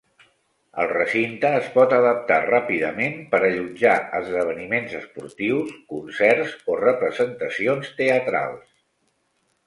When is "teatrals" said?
8.01-8.65